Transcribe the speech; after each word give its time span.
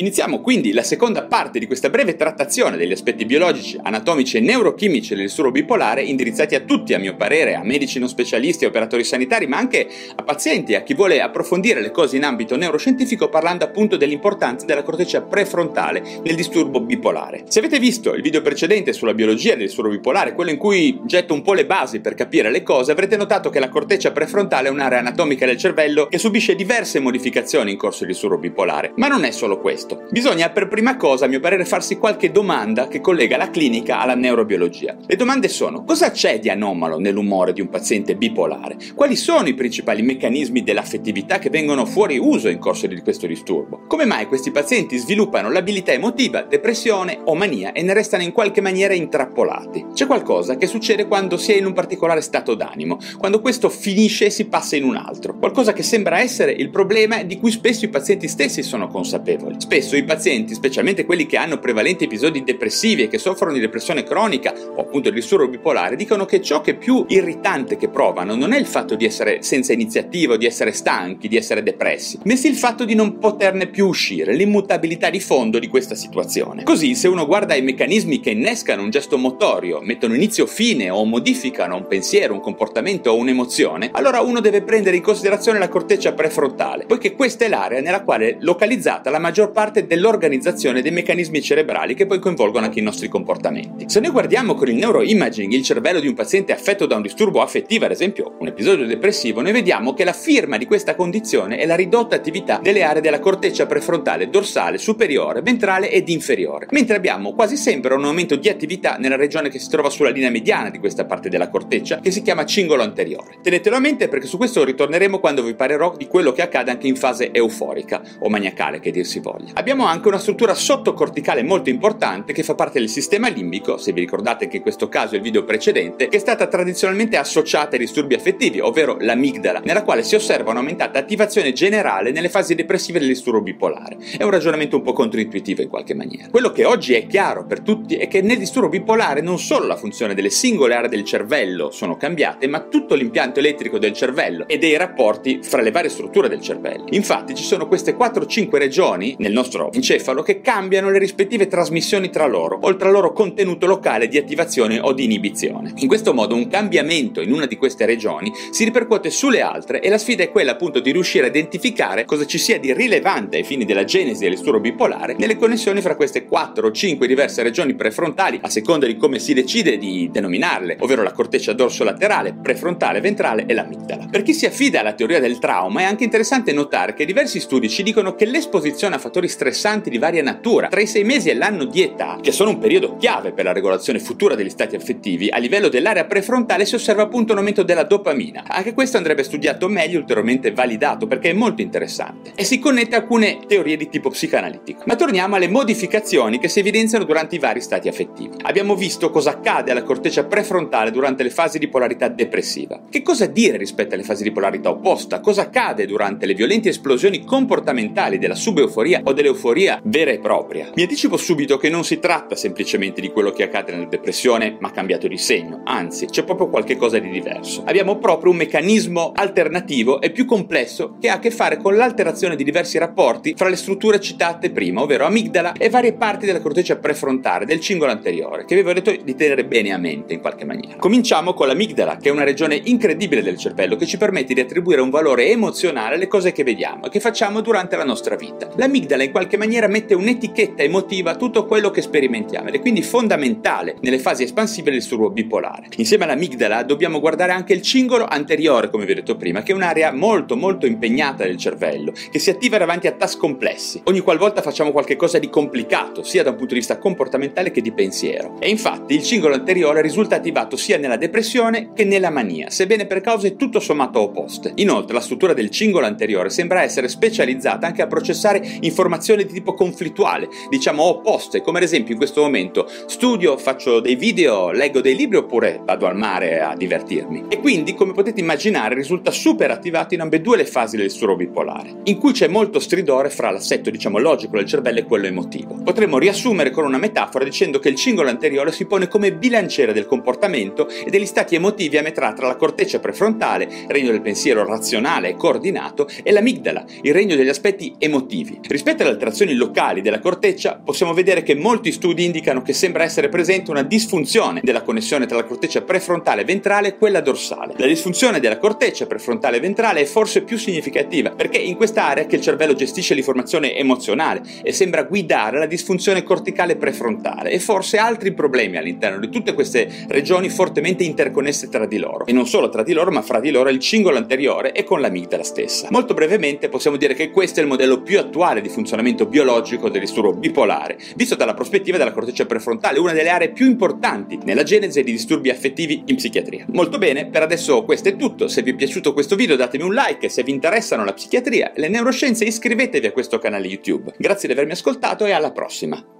Iniziamo 0.00 0.40
quindi 0.40 0.72
la 0.72 0.82
seconda 0.82 1.24
parte 1.24 1.58
di 1.58 1.66
questa 1.66 1.90
breve 1.90 2.16
trattazione 2.16 2.78
degli 2.78 2.90
aspetti 2.90 3.26
biologici, 3.26 3.78
anatomici 3.82 4.38
e 4.38 4.40
neurochimici 4.40 5.14
del 5.14 5.24
disturbo 5.24 5.50
bipolare, 5.50 6.02
indirizzati 6.02 6.54
a 6.54 6.60
tutti, 6.60 6.94
a 6.94 6.98
mio 6.98 7.16
parere, 7.16 7.54
a 7.54 7.62
medici 7.62 7.98
non 7.98 8.08
specialisti, 8.08 8.64
a 8.64 8.68
operatori 8.68 9.04
sanitari, 9.04 9.46
ma 9.46 9.58
anche 9.58 9.86
a 10.16 10.22
pazienti, 10.22 10.74
a 10.74 10.80
chi 10.80 10.94
vuole 10.94 11.20
approfondire 11.20 11.82
le 11.82 11.90
cose 11.90 12.16
in 12.16 12.24
ambito 12.24 12.56
neuroscientifico, 12.56 13.28
parlando 13.28 13.66
appunto 13.66 13.98
dell'importanza 13.98 14.64
della 14.64 14.82
corteccia 14.82 15.20
prefrontale 15.20 16.02
nel 16.22 16.34
disturbo 16.34 16.80
bipolare. 16.80 17.44
Se 17.48 17.58
avete 17.58 17.78
visto 17.78 18.14
il 18.14 18.22
video 18.22 18.40
precedente 18.40 18.94
sulla 18.94 19.12
biologia 19.12 19.50
del 19.50 19.66
disturbo 19.66 19.90
bipolare, 19.90 20.32
quello 20.32 20.50
in 20.50 20.56
cui 20.56 20.98
getto 21.04 21.34
un 21.34 21.42
po' 21.42 21.52
le 21.52 21.66
basi 21.66 22.00
per 22.00 22.14
capire 22.14 22.50
le 22.50 22.62
cose, 22.62 22.90
avrete 22.90 23.18
notato 23.18 23.50
che 23.50 23.60
la 23.60 23.68
corteccia 23.68 24.12
prefrontale 24.12 24.68
è 24.68 24.70
un'area 24.70 25.00
anatomica 25.00 25.44
del 25.44 25.58
cervello 25.58 26.06
che 26.06 26.16
subisce 26.16 26.54
diverse 26.54 27.00
modificazioni 27.00 27.72
in 27.72 27.76
corso 27.76 28.06
di 28.06 28.12
disturbo 28.12 28.38
bipolare. 28.38 28.94
Ma 28.96 29.06
non 29.06 29.24
è 29.24 29.30
solo 29.30 29.60
questo 29.60 29.88
questo. 29.90 30.08
Bisogna 30.10 30.50
per 30.50 30.68
prima 30.68 30.96
cosa, 30.96 31.24
a 31.24 31.28
mio 31.28 31.40
parere, 31.40 31.64
farsi 31.64 31.96
qualche 31.96 32.30
domanda 32.30 32.88
che 32.88 33.00
collega 33.00 33.36
la 33.36 33.50
clinica 33.50 34.00
alla 34.00 34.14
neurobiologia. 34.14 34.96
Le 35.06 35.16
domande 35.16 35.48
sono: 35.48 35.84
cosa 35.84 36.10
c'è 36.10 36.38
di 36.38 36.48
anomalo 36.48 36.98
nell'umore 36.98 37.52
di 37.52 37.60
un 37.60 37.68
paziente 37.68 38.16
bipolare? 38.16 38.76
Quali 38.94 39.16
sono 39.16 39.48
i 39.48 39.54
principali 39.54 40.02
meccanismi 40.02 40.62
dell'affettività 40.62 41.38
che 41.38 41.50
vengono 41.50 41.84
fuori 41.84 42.18
uso 42.18 42.48
in 42.48 42.58
corso 42.58 42.86
di 42.86 43.00
questo 43.00 43.26
disturbo? 43.26 43.82
Come 43.86 44.04
mai 44.04 44.26
questi 44.26 44.50
pazienti 44.50 44.96
sviluppano 44.96 45.50
l'abilità 45.50 45.92
emotiva, 45.92 46.42
depressione 46.42 47.20
o 47.24 47.34
mania 47.34 47.72
e 47.72 47.82
ne 47.82 47.94
restano 47.94 48.22
in 48.22 48.32
qualche 48.32 48.60
maniera 48.60 48.94
intrappolati? 48.94 49.86
C'è 49.94 50.06
qualcosa 50.06 50.56
che 50.56 50.66
succede 50.66 51.06
quando 51.06 51.36
si 51.36 51.52
è 51.52 51.56
in 51.56 51.66
un 51.66 51.72
particolare 51.72 52.20
stato 52.20 52.54
d'animo, 52.54 52.98
quando 53.18 53.40
questo 53.40 53.68
finisce 53.68 54.26
e 54.26 54.30
si 54.30 54.46
passa 54.46 54.76
in 54.76 54.84
un 54.84 54.96
altro, 54.96 55.36
qualcosa 55.38 55.72
che 55.72 55.82
sembra 55.82 56.20
essere 56.20 56.52
il 56.52 56.70
problema 56.70 57.22
di 57.22 57.38
cui 57.38 57.50
spesso 57.50 57.84
i 57.84 57.88
pazienti 57.88 58.28
stessi 58.28 58.62
sono 58.62 58.88
consapevoli. 58.88 59.56
Spesso 59.70 59.94
i 59.94 60.02
pazienti, 60.02 60.52
specialmente 60.52 61.04
quelli 61.04 61.26
che 61.26 61.36
hanno 61.36 61.60
prevalenti 61.60 62.02
episodi 62.02 62.42
depressivi 62.42 63.04
e 63.04 63.08
che 63.08 63.18
soffrono 63.18 63.52
di 63.52 63.60
depressione 63.60 64.02
cronica 64.02 64.52
o 64.74 64.80
appunto 64.80 65.10
di 65.10 65.14
disturbo 65.14 65.46
bipolare, 65.46 65.94
dicono 65.94 66.24
che 66.24 66.42
ciò 66.42 66.60
che 66.60 66.72
è 66.72 66.76
più 66.76 67.04
irritante 67.06 67.76
che 67.76 67.88
provano 67.88 68.34
non 68.34 68.52
è 68.52 68.58
il 68.58 68.66
fatto 68.66 68.96
di 68.96 69.04
essere 69.04 69.44
senza 69.44 69.72
iniziativa 69.72 70.34
o 70.34 70.36
di 70.36 70.44
essere 70.44 70.72
stanchi, 70.72 71.28
di 71.28 71.36
essere 71.36 71.62
depressi, 71.62 72.18
bensì 72.24 72.48
il 72.48 72.56
fatto 72.56 72.84
di 72.84 72.96
non 72.96 73.18
poterne 73.18 73.68
più 73.68 73.86
uscire, 73.86 74.34
l'immutabilità 74.34 75.08
di 75.08 75.20
fondo 75.20 75.60
di 75.60 75.68
questa 75.68 75.94
situazione. 75.94 76.64
Così, 76.64 76.96
se 76.96 77.06
uno 77.06 77.24
guarda 77.24 77.54
i 77.54 77.62
meccanismi 77.62 78.18
che 78.18 78.30
innescano 78.30 78.82
un 78.82 78.90
gesto 78.90 79.18
motorio, 79.18 79.78
mettono 79.80 80.16
inizio 80.16 80.46
fine 80.46 80.90
o 80.90 81.04
modificano 81.04 81.76
un 81.76 81.86
pensiero, 81.86 82.34
un 82.34 82.40
comportamento 82.40 83.10
o 83.10 83.16
un'emozione, 83.16 83.90
allora 83.92 84.20
uno 84.20 84.40
deve 84.40 84.62
prendere 84.62 84.96
in 84.96 85.02
considerazione 85.02 85.60
la 85.60 85.68
corteccia 85.68 86.12
prefrontale, 86.12 86.86
poiché 86.86 87.14
questa 87.14 87.44
è 87.44 87.48
l'area 87.48 87.80
nella 87.80 88.02
quale 88.02 88.30
è 88.30 88.36
localizzata 88.40 89.10
la 89.10 89.20
maggior 89.20 89.52
parte 89.52 89.58
parte 89.60 89.86
dell'organizzazione 89.86 90.80
dei 90.80 90.90
meccanismi 90.90 91.42
cerebrali 91.42 91.92
che 91.92 92.06
poi 92.06 92.18
coinvolgono 92.18 92.64
anche 92.64 92.78
i 92.78 92.82
nostri 92.82 93.08
comportamenti. 93.08 93.90
Se 93.90 94.00
noi 94.00 94.10
guardiamo 94.10 94.54
con 94.54 94.68
il 94.68 94.76
neuroimaging 94.76 95.52
il 95.52 95.62
cervello 95.62 96.00
di 96.00 96.08
un 96.08 96.14
paziente 96.14 96.54
affetto 96.54 96.86
da 96.86 96.96
un 96.96 97.02
disturbo 97.02 97.42
affettivo, 97.42 97.84
ad 97.84 97.90
esempio 97.90 98.36
un 98.38 98.46
episodio 98.46 98.86
depressivo, 98.86 99.42
noi 99.42 99.52
vediamo 99.52 99.92
che 99.92 100.04
la 100.04 100.14
firma 100.14 100.56
di 100.56 100.64
questa 100.64 100.94
condizione 100.94 101.58
è 101.58 101.66
la 101.66 101.74
ridotta 101.74 102.16
attività 102.16 102.58
delle 102.62 102.84
aree 102.84 103.02
della 103.02 103.18
corteccia 103.18 103.66
prefrontale 103.66 104.30
dorsale, 104.30 104.78
superiore, 104.78 105.42
ventrale 105.42 105.90
ed 105.90 106.08
inferiore, 106.08 106.66
mentre 106.70 106.96
abbiamo 106.96 107.34
quasi 107.34 107.58
sempre 107.58 107.92
un 107.92 108.04
aumento 108.06 108.36
di 108.36 108.48
attività 108.48 108.96
nella 108.98 109.16
regione 109.16 109.50
che 109.50 109.58
si 109.58 109.68
trova 109.68 109.90
sulla 109.90 110.08
linea 110.08 110.30
mediana 110.30 110.70
di 110.70 110.78
questa 110.78 111.04
parte 111.04 111.28
della 111.28 111.50
corteccia, 111.50 112.00
che 112.00 112.10
si 112.10 112.22
chiama 112.22 112.46
cingolo 112.46 112.82
anteriore. 112.82 113.36
Tenetelo 113.42 113.76
a 113.76 113.80
mente 113.80 114.08
perché 114.08 114.26
su 114.26 114.38
questo 114.38 114.64
ritorneremo 114.64 115.18
quando 115.18 115.42
vi 115.42 115.52
parlerò 115.52 115.96
di 115.98 116.06
quello 116.06 116.32
che 116.32 116.40
accade 116.40 116.70
anche 116.70 116.86
in 116.86 116.96
fase 116.96 117.30
euforica 117.30 118.00
o 118.20 118.30
maniacale, 118.30 118.80
che 118.80 118.90
dir 118.90 119.04
si 119.04 119.18
voglia. 119.18 119.49
Abbiamo 119.54 119.84
anche 119.86 120.08
una 120.08 120.18
struttura 120.18 120.54
sottocorticale 120.54 121.42
molto 121.42 121.70
importante 121.70 122.32
che 122.32 122.44
fa 122.44 122.54
parte 122.54 122.78
del 122.78 122.88
sistema 122.88 123.28
limbico, 123.28 123.78
se 123.78 123.92
vi 123.92 124.00
ricordate 124.00 124.46
che 124.46 124.58
in 124.58 124.62
questo 124.62 124.88
caso 124.88 125.14
è 125.14 125.16
il 125.16 125.22
video 125.22 125.44
precedente, 125.44 126.08
che 126.08 126.16
è 126.16 126.20
stata 126.20 126.46
tradizionalmente 126.46 127.16
associata 127.16 127.72
ai 127.72 127.80
disturbi 127.80 128.14
affettivi, 128.14 128.60
ovvero 128.60 128.96
l'amigdala, 129.00 129.60
nella 129.64 129.82
quale 129.82 130.04
si 130.04 130.14
osserva 130.14 130.52
un'aumentata 130.52 130.98
attivazione 130.98 131.52
generale 131.52 132.12
nelle 132.12 132.28
fasi 132.28 132.54
depressive 132.54 133.00
del 133.00 133.08
disturbo 133.08 133.42
bipolare. 133.42 133.96
È 134.16 134.22
un 134.22 134.30
ragionamento 134.30 134.76
un 134.76 134.82
po' 134.82 134.92
controintuitivo 134.92 135.62
in 135.62 135.68
qualche 135.68 135.94
maniera. 135.94 136.28
Quello 136.30 136.52
che 136.52 136.64
oggi 136.64 136.94
è 136.94 137.06
chiaro 137.06 137.44
per 137.44 137.60
tutti 137.60 137.96
è 137.96 138.06
che 138.06 138.22
nel 138.22 138.38
disturbo 138.38 138.68
bipolare 138.68 139.20
non 139.20 139.38
solo 139.38 139.66
la 139.66 139.76
funzione 139.76 140.14
delle 140.14 140.30
singole 140.30 140.74
aree 140.74 140.88
del 140.88 141.04
cervello 141.04 141.70
sono 141.70 141.96
cambiate, 141.96 142.46
ma 142.46 142.60
tutto 142.60 142.94
l'impianto 142.94 143.40
elettrico 143.40 143.78
del 143.78 143.92
cervello 143.92 144.46
e 144.46 144.58
dei 144.58 144.76
rapporti 144.76 145.40
fra 145.42 145.60
le 145.60 145.70
varie 145.72 145.90
strutture 145.90 146.28
del 146.28 146.40
cervello. 146.40 146.84
Infatti 146.90 147.34
ci 147.34 147.42
sono 147.42 147.66
queste 147.66 147.96
4-5 147.96 148.56
regioni 148.56 149.16
nel 149.18 149.32
nostro 149.40 149.72
encefalo 149.72 150.22
che 150.22 150.40
cambiano 150.42 150.90
le 150.90 150.98
rispettive 150.98 151.46
trasmissioni 151.46 152.10
tra 152.10 152.26
loro, 152.26 152.58
oltre 152.62 152.88
al 152.88 152.94
loro 152.94 153.12
contenuto 153.12 153.66
locale 153.66 154.06
di 154.06 154.18
attivazione 154.18 154.78
o 154.78 154.92
di 154.92 155.04
inibizione. 155.04 155.72
In 155.76 155.88
questo 155.88 156.12
modo 156.12 156.34
un 156.34 156.48
cambiamento 156.48 157.22
in 157.22 157.32
una 157.32 157.46
di 157.46 157.56
queste 157.56 157.86
regioni 157.86 158.30
si 158.50 158.64
ripercuote 158.64 159.08
sulle 159.10 159.40
altre 159.40 159.80
e 159.80 159.88
la 159.88 159.96
sfida 159.96 160.22
è 160.22 160.30
quella 160.30 160.52
appunto 160.52 160.80
di 160.80 160.92
riuscire 160.92 161.24
a 161.24 161.28
identificare 161.28 162.04
cosa 162.04 162.26
ci 162.26 162.38
sia 162.38 162.58
di 162.58 162.74
rilevante 162.74 163.38
ai 163.38 163.44
fini 163.44 163.64
della 163.64 163.84
genesi 163.84 164.22
del 164.22 164.34
disturbo 164.34 164.60
bipolare 164.60 165.16
nelle 165.18 165.36
connessioni 165.36 165.80
fra 165.80 165.96
queste 165.96 166.26
4 166.26 166.66
o 166.66 166.70
5 166.70 167.06
diverse 167.06 167.42
regioni 167.42 167.74
prefrontali 167.74 168.40
a 168.42 168.50
seconda 168.50 168.86
di 168.86 168.96
come 168.96 169.18
si 169.18 169.32
decide 169.32 169.78
di 169.78 170.10
denominarle, 170.12 170.76
ovvero 170.80 171.02
la 171.02 171.12
corteccia 171.12 171.54
dorsolaterale, 171.54 172.34
prefrontale, 172.34 173.00
ventrale 173.00 173.46
e 173.46 173.54
l'amigdala. 173.54 174.08
Per 174.10 174.22
chi 174.22 174.34
si 174.34 174.44
affida 174.44 174.80
alla 174.80 174.92
teoria 174.92 175.20
del 175.20 175.38
trauma 175.38 175.80
è 175.80 175.84
anche 175.84 176.04
interessante 176.04 176.52
notare 176.52 176.92
che 176.92 177.06
diversi 177.06 177.40
studi 177.40 177.68
ci 177.70 177.82
dicono 177.82 178.14
che 178.14 178.26
l'esposizione 178.26 178.96
a 178.96 178.98
fattori 178.98 179.28
stressanti 179.30 179.88
di 179.88 179.98
varia 179.98 180.22
natura, 180.22 180.68
tra 180.68 180.80
i 180.80 180.86
sei 180.86 181.04
mesi 181.04 181.30
e 181.30 181.34
l'anno 181.34 181.64
di 181.64 181.82
età, 181.82 182.18
che 182.20 182.32
sono 182.32 182.50
un 182.50 182.58
periodo 182.58 182.96
chiave 182.96 183.32
per 183.32 183.44
la 183.44 183.52
regolazione 183.52 183.98
futura 183.98 184.34
degli 184.34 184.50
stati 184.50 184.76
affettivi, 184.76 185.28
a 185.30 185.38
livello 185.38 185.68
dell'area 185.68 186.04
prefrontale 186.04 186.66
si 186.66 186.74
osserva 186.74 187.02
appunto 187.02 187.32
un 187.32 187.38
aumento 187.38 187.62
della 187.62 187.84
dopamina. 187.84 188.44
Anche 188.46 188.74
questo 188.74 188.96
andrebbe 188.96 189.22
studiato 189.22 189.68
meglio 189.68 189.98
ulteriormente 189.98 190.52
validato 190.52 191.06
perché 191.06 191.30
è 191.30 191.32
molto 191.32 191.62
interessante 191.62 192.32
e 192.34 192.44
si 192.44 192.58
connette 192.58 192.96
a 192.96 192.98
alcune 192.98 193.38
teorie 193.46 193.76
di 193.76 193.88
tipo 193.88 194.10
psicanalitico. 194.10 194.82
Ma 194.86 194.96
torniamo 194.96 195.36
alle 195.36 195.48
modificazioni 195.48 196.38
che 196.38 196.48
si 196.48 196.58
evidenziano 196.58 197.04
durante 197.04 197.36
i 197.36 197.38
vari 197.38 197.60
stati 197.60 197.88
affettivi. 197.88 198.36
Abbiamo 198.42 198.74
visto 198.74 199.10
cosa 199.10 199.30
accade 199.30 199.70
alla 199.70 199.82
corteccia 199.82 200.24
prefrontale 200.24 200.90
durante 200.90 201.22
le 201.22 201.30
fasi 201.30 201.58
di 201.58 201.68
polarità 201.68 202.08
depressiva. 202.08 202.82
Che 202.90 203.02
cosa 203.02 203.26
dire 203.26 203.56
rispetto 203.56 203.94
alle 203.94 204.02
fasi 204.02 204.22
di 204.22 204.32
polarità 204.32 204.70
opposta? 204.70 205.20
Cosa 205.20 205.42
accade 205.42 205.86
durante 205.86 206.26
le 206.26 206.34
violenti 206.34 206.68
esplosioni 206.68 207.24
comportamentali 207.24 208.18
della 208.18 208.34
subeuforia 208.34 209.02
o 209.04 209.12
delle 209.20 209.28
euforia 209.28 209.80
vera 209.84 210.10
e 210.10 210.18
propria. 210.18 210.70
Mi 210.74 210.82
anticipo 210.82 211.16
subito 211.16 211.58
che 211.58 211.68
non 211.68 211.84
si 211.84 211.98
tratta 211.98 212.34
semplicemente 212.34 213.00
di 213.00 213.10
quello 213.10 213.30
che 213.30 213.42
accade 213.42 213.72
nella 213.72 213.84
depressione, 213.84 214.56
ma 214.60 214.70
cambiato 214.70 215.06
di 215.06 215.18
segno, 215.18 215.60
anzi 215.64 216.06
c'è 216.06 216.24
proprio 216.24 216.48
qualcosa 216.48 216.98
di 216.98 217.10
diverso. 217.10 217.62
Abbiamo 217.66 217.98
proprio 217.98 218.32
un 218.32 218.38
meccanismo 218.38 219.12
alternativo 219.14 220.00
e 220.00 220.10
più 220.10 220.24
complesso 220.24 220.96
che 221.00 221.08
ha 221.08 221.14
a 221.14 221.18
che 221.18 221.30
fare 221.30 221.58
con 221.58 221.76
l'alterazione 221.76 222.36
di 222.36 222.44
diversi 222.44 222.78
rapporti 222.78 223.34
fra 223.36 223.48
le 223.48 223.56
strutture 223.56 224.00
citate 224.00 224.50
prima, 224.50 224.82
ovvero 224.82 225.04
amigdala 225.04 225.52
e 225.52 225.68
varie 225.68 225.92
parti 225.92 226.26
della 226.26 226.40
corteccia 226.40 226.76
prefrontale 226.76 227.44
del 227.44 227.60
cingolo 227.60 227.90
anteriore, 227.90 228.44
che 228.44 228.54
vi 228.54 228.60
avevo 228.62 228.80
detto 228.80 229.02
di 229.02 229.14
tenere 229.14 229.44
bene 229.44 229.72
a 229.72 229.78
mente 229.78 230.14
in 230.14 230.20
qualche 230.20 230.44
maniera. 230.44 230.78
Cominciamo 230.78 231.34
con 231.34 231.46
l'amigdala, 231.46 231.96
che 231.96 232.08
è 232.08 232.12
una 232.12 232.24
regione 232.24 232.60
incredibile 232.64 233.22
del 233.22 233.36
cervello 233.36 233.76
che 233.76 233.86
ci 233.86 233.98
permette 233.98 234.34
di 234.34 234.40
attribuire 234.40 234.80
un 234.80 234.90
valore 234.90 235.28
emozionale 235.28 235.96
alle 235.96 236.08
cose 236.08 236.32
che 236.32 236.44
vediamo 236.44 236.86
e 236.86 236.88
che 236.88 237.00
facciamo 237.00 237.40
durante 237.40 237.76
la 237.76 237.84
nostra 237.84 238.16
vita. 238.16 238.48
L'amigdala 238.56 239.02
in 239.10 239.16
qualche 239.16 239.36
maniera 239.36 239.66
mette 239.66 239.94
un'etichetta 239.94 240.62
emotiva 240.62 241.10
a 241.10 241.16
tutto 241.16 241.44
quello 241.44 241.70
che 241.70 241.82
sperimentiamo 241.82 242.48
ed 242.48 242.54
è 242.54 242.60
quindi 242.60 242.80
fondamentale 242.82 243.76
nelle 243.80 243.98
fasi 243.98 244.22
espansive 244.22 244.70
del 244.70 244.78
disturbo 244.78 245.10
bipolare. 245.10 245.66
Insieme 245.76 246.04
all'amigdala 246.04 246.62
dobbiamo 246.62 247.00
guardare 247.00 247.32
anche 247.32 247.52
il 247.52 247.60
cingolo 247.60 248.06
anteriore, 248.06 248.70
come 248.70 248.84
vi 248.84 248.92
ho 248.92 248.94
detto 248.94 249.16
prima, 249.16 249.42
che 249.42 249.50
è 249.50 249.54
un'area 249.54 249.92
molto 249.92 250.36
molto 250.36 250.66
impegnata 250.66 251.24
del 251.24 251.36
cervello, 251.36 251.92
che 252.10 252.20
si 252.20 252.30
attiva 252.30 252.56
davanti 252.56 252.86
a 252.86 252.92
task 252.92 253.18
complessi, 253.18 253.82
ogni 253.84 253.98
qualvolta 253.98 254.42
facciamo 254.42 254.70
qualcosa 254.70 255.18
di 255.18 255.28
complicato, 255.28 256.04
sia 256.04 256.22
da 256.22 256.30
un 256.30 256.36
punto 256.36 256.54
di 256.54 256.60
vista 256.60 256.78
comportamentale 256.78 257.50
che 257.50 257.60
di 257.60 257.72
pensiero. 257.72 258.36
E 258.38 258.48
infatti 258.48 258.94
il 258.94 259.02
cingolo 259.02 259.34
anteriore 259.34 259.82
risulta 259.82 260.16
attivato 260.16 260.56
sia 260.56 260.78
nella 260.78 260.96
depressione 260.96 261.72
che 261.74 261.84
nella 261.84 262.10
mania, 262.10 262.48
sebbene 262.48 262.86
per 262.86 263.00
cause 263.00 263.34
tutto 263.34 263.58
sommato 263.58 264.00
opposte. 264.00 264.52
Inoltre 264.56 264.94
la 264.94 265.00
struttura 265.00 265.32
del 265.32 265.50
cingolo 265.50 265.86
anteriore 265.86 266.30
sembra 266.30 266.62
essere 266.62 266.86
specializzata 266.88 267.66
anche 267.66 267.82
a 267.82 267.88
processare 267.88 268.58
informazioni 268.60 268.98
informazioni 269.00 269.24
di 269.24 269.32
tipo 269.32 269.54
conflittuale, 269.54 270.28
diciamo 270.48 270.82
opposte, 270.82 271.40
come 271.40 271.58
ad 271.58 271.64
esempio 271.64 271.92
in 271.92 271.98
questo 271.98 272.20
momento 272.20 272.68
studio, 272.86 273.36
faccio 273.38 273.80
dei 273.80 273.96
video, 273.96 274.50
leggo 274.50 274.80
dei 274.80 274.94
libri 274.94 275.16
oppure 275.16 275.60
vado 275.64 275.86
al 275.86 275.96
mare 275.96 276.40
a 276.40 276.54
divertirmi. 276.54 277.24
E 277.28 277.40
quindi, 277.40 277.74
come 277.74 277.92
potete 277.92 278.20
immaginare, 278.20 278.74
risulta 278.74 279.10
super 279.10 279.50
attivato 279.50 279.94
in 279.94 280.02
ambedue 280.02 280.36
le 280.36 280.44
fasi 280.44 280.76
del 280.76 280.86
disturbo 280.86 281.16
bipolare, 281.16 281.80
in 281.84 281.98
cui 281.98 282.12
c'è 282.12 282.28
molto 282.28 282.60
stridore 282.60 283.08
fra 283.10 283.30
l'assetto, 283.30 283.70
diciamo, 283.70 283.98
logico 283.98 284.36
del 284.36 284.46
cervello 284.46 284.80
e 284.80 284.84
quello 284.84 285.06
emotivo. 285.06 285.58
Potremmo 285.64 285.98
riassumere 285.98 286.50
con 286.50 286.64
una 286.64 286.78
metafora 286.78 287.24
dicendo 287.24 287.58
che 287.58 287.68
il 287.70 287.76
cingolo 287.76 288.08
anteriore 288.08 288.52
si 288.52 288.66
pone 288.66 288.88
come 288.88 289.12
bilanciere 289.12 289.72
del 289.72 289.86
comportamento 289.86 290.68
e 290.68 290.90
degli 290.90 291.06
stati 291.06 291.34
emotivi 291.34 291.78
a 291.78 291.82
metà 291.82 292.12
tra 292.12 292.26
la 292.26 292.36
corteccia 292.36 292.78
prefrontale, 292.78 293.48
regno 293.68 293.90
del 293.90 294.02
pensiero 294.02 294.44
razionale 294.44 295.10
e 295.10 295.16
coordinato, 295.16 295.88
e 296.02 296.12
l'amigdala, 296.12 296.64
il 296.82 296.92
regno 296.92 297.16
degli 297.16 297.28
aspetti 297.28 297.74
emotivi. 297.78 298.40
Rispetto 298.48 298.79
alle 298.82 298.92
alterazioni 298.92 299.34
locali 299.34 299.80
della 299.80 299.98
corteccia, 299.98 300.60
possiamo 300.62 300.92
vedere 300.92 301.22
che 301.22 301.34
molti 301.34 301.72
studi 301.72 302.04
indicano 302.04 302.42
che 302.42 302.52
sembra 302.52 302.84
essere 302.84 303.08
presente 303.08 303.50
una 303.50 303.62
disfunzione 303.62 304.40
della 304.42 304.62
connessione 304.62 305.06
tra 305.06 305.16
la 305.16 305.24
corteccia 305.24 305.62
prefrontale 305.62 306.24
ventrale 306.24 306.68
e 306.68 306.76
quella 306.76 307.00
dorsale. 307.00 307.54
La 307.56 307.66
disfunzione 307.66 308.20
della 308.20 308.38
corteccia 308.38 308.86
prefrontale 308.86 309.40
ventrale 309.40 309.80
è 309.80 309.84
forse 309.84 310.22
più 310.22 310.38
significativa 310.38 311.10
perché 311.10 311.38
è 311.38 311.42
in 311.42 311.56
quest'area 311.56 312.06
che 312.06 312.16
il 312.16 312.22
cervello 312.22 312.54
gestisce 312.54 312.94
l'informazione 312.94 313.56
emozionale 313.56 314.22
e 314.42 314.52
sembra 314.52 314.84
guidare 314.84 315.38
la 315.38 315.46
disfunzione 315.46 316.02
corticale 316.02 316.56
prefrontale 316.56 317.30
e 317.30 317.38
forse 317.38 317.78
altri 317.78 318.12
problemi 318.12 318.56
all'interno 318.56 318.98
di 318.98 319.08
tutte 319.08 319.34
queste 319.34 319.68
regioni 319.88 320.28
fortemente 320.28 320.84
interconnesse 320.84 321.48
tra 321.48 321.66
di 321.66 321.78
loro. 321.78 322.06
E 322.06 322.12
non 322.12 322.26
solo 322.26 322.48
tra 322.48 322.62
di 322.62 322.72
loro, 322.72 322.90
ma 322.90 323.02
fra 323.02 323.20
di 323.20 323.30
loro 323.30 323.48
il 323.50 323.58
cingolo 323.58 323.96
anteriore 323.96 324.52
e 324.52 324.64
con 324.64 324.80
l'amigdala 324.80 325.22
stessa. 325.22 325.68
Molto 325.70 325.94
brevemente 325.94 326.48
possiamo 326.48 326.76
dire 326.76 326.94
che 326.94 327.10
questo 327.10 327.40
è 327.40 327.42
il 327.42 327.48
modello 327.48 327.82
più 327.82 327.98
attuale 327.98 328.40
di 328.40 328.48
funzionamento 328.70 329.06
biologico 329.06 329.68
del 329.68 329.80
disturbo 329.80 330.12
bipolare, 330.12 330.78
visto 330.94 331.16
dalla 331.16 331.34
prospettiva 331.34 331.76
della 331.76 331.92
corteccia 331.92 332.24
prefrontale, 332.24 332.78
una 332.78 332.92
delle 332.92 333.08
aree 333.08 333.32
più 333.32 333.46
importanti 333.46 334.18
nella 334.22 334.44
genesi 334.44 334.82
di 334.84 334.92
disturbi 334.92 335.28
affettivi 335.30 335.82
in 335.86 335.96
psichiatria. 335.96 336.44
Molto 336.50 336.78
bene, 336.78 337.06
per 337.06 337.22
adesso 337.22 337.64
questo 337.64 337.88
è 337.88 337.96
tutto. 337.96 338.28
Se 338.28 338.42
vi 338.42 338.52
è 338.52 338.54
piaciuto 338.54 338.92
questo 338.92 339.16
video 339.16 339.34
datemi 339.34 339.64
un 339.64 339.74
like, 339.74 340.08
se 340.08 340.22
vi 340.22 340.30
interessano 340.30 340.84
la 340.84 340.92
psichiatria 340.92 341.52
e 341.52 341.60
le 341.60 341.68
neuroscienze 341.68 342.24
iscrivetevi 342.24 342.86
a 342.86 342.92
questo 342.92 343.18
canale 343.18 343.48
YouTube. 343.48 343.92
Grazie 343.96 344.28
di 344.28 344.34
avermi 344.34 344.52
ascoltato 344.52 345.04
e 345.04 345.10
alla 345.10 345.32
prossima. 345.32 345.99